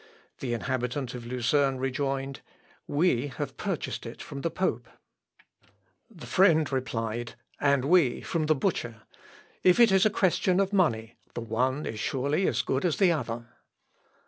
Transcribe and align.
The 0.39 0.53
inhabitant 0.55 1.13
of 1.13 1.27
Lucerne 1.27 1.77
rejoined, 1.77 2.41
"We 2.87 3.27
have 3.37 3.55
purchased 3.55 4.07
it 4.07 4.19
from 4.19 4.41
the 4.41 4.49
pope." 4.49 4.87
The 6.09 6.25
friend 6.25 6.67
"And 7.59 7.85
we 7.85 8.21
from 8.21 8.47
the 8.47 8.55
butcher. 8.55 9.03
If 9.61 9.79
it 9.79 9.91
is 9.91 10.03
a 10.03 10.09
question 10.09 10.59
of 10.59 10.73
money, 10.73 11.17
the 11.35 11.41
one 11.41 11.85
is 11.85 11.99
surely 11.99 12.47
as 12.47 12.63
good 12.63 12.83
as 12.83 12.97
the 12.97 13.11
other." 13.11 13.49